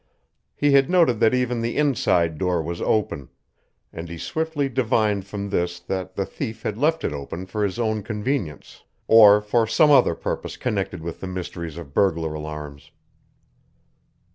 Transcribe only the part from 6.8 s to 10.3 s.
it open for his own convenience or for some other